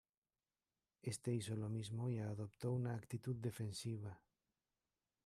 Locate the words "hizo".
1.31-1.55